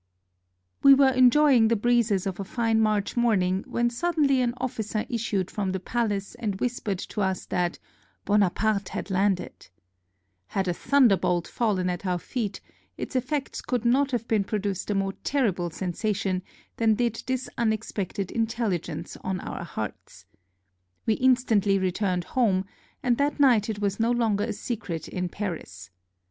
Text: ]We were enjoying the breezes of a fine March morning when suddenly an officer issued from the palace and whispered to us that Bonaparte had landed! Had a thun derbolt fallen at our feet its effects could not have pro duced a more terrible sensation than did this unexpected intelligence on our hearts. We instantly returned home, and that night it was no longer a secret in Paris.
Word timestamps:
]We 0.83 0.95
were 0.95 1.11
enjoying 1.11 1.67
the 1.67 1.75
breezes 1.75 2.25
of 2.25 2.39
a 2.39 2.43
fine 2.43 2.81
March 2.81 3.15
morning 3.15 3.63
when 3.67 3.91
suddenly 3.91 4.41
an 4.41 4.55
officer 4.57 5.05
issued 5.09 5.51
from 5.51 5.71
the 5.73 5.79
palace 5.79 6.33
and 6.39 6.59
whispered 6.59 6.97
to 6.97 7.21
us 7.21 7.45
that 7.45 7.77
Bonaparte 8.25 8.89
had 8.89 9.11
landed! 9.11 9.67
Had 10.47 10.67
a 10.67 10.73
thun 10.73 11.07
derbolt 11.09 11.45
fallen 11.47 11.87
at 11.87 12.03
our 12.03 12.17
feet 12.17 12.59
its 12.97 13.15
effects 13.15 13.61
could 13.61 13.85
not 13.85 14.09
have 14.09 14.27
pro 14.27 14.39
duced 14.41 14.89
a 14.89 14.95
more 14.95 15.13
terrible 15.23 15.69
sensation 15.69 16.41
than 16.77 16.95
did 16.95 17.21
this 17.27 17.47
unexpected 17.55 18.31
intelligence 18.31 19.17
on 19.23 19.39
our 19.41 19.63
hearts. 19.63 20.25
We 21.05 21.13
instantly 21.13 21.77
returned 21.77 22.23
home, 22.23 22.65
and 23.03 23.19
that 23.19 23.39
night 23.39 23.69
it 23.69 23.77
was 23.77 23.99
no 23.99 24.09
longer 24.09 24.45
a 24.45 24.53
secret 24.53 25.07
in 25.07 25.29
Paris. 25.29 25.91